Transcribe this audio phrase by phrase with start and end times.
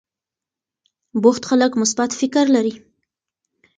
[1.21, 2.73] بوخت خلک مثبت فکر لري.